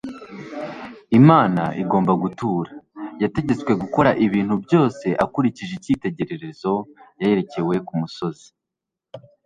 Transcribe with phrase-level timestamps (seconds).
[1.19, 2.71] Imana igomba gutura,
[3.21, 6.73] yategetswe gukora ibintu byose akurikije icyitegererezo
[7.21, 8.47] yerekewe ku musozi.